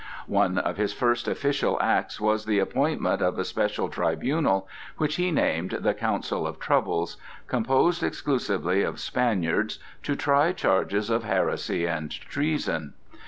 [0.25, 5.29] One of his first official acts was the appointment of a special tribunal, which he
[5.29, 12.09] named the Council of Troubles, composed exclusively of Spaniards, to try charges of heresy and
[12.09, 12.95] treason.